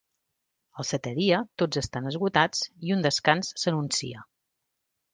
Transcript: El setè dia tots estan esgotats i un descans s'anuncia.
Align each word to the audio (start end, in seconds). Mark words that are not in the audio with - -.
El 0.83 0.87
setè 0.91 1.13
dia 1.19 1.41
tots 1.63 1.81
estan 1.83 2.09
esgotats 2.13 2.65
i 2.89 2.97
un 2.99 3.07
descans 3.09 3.55
s'anuncia. 3.65 4.29